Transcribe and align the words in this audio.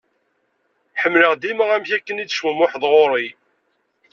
Ḥemmleɣ 1.01 1.33
dima 1.41 1.65
amek 1.75 1.89
akken 1.97 2.21
i 2.23 2.25
d-tettecmumuḥeḍ 2.25 2.83
ɣur-i. 2.91 3.27